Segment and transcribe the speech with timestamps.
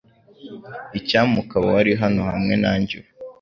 [0.97, 3.09] Icyampa ukaba wari hano hamwe nanjye ubu.